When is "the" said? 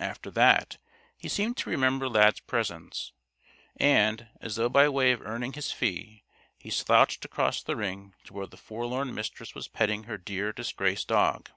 7.62-7.74, 8.46-8.58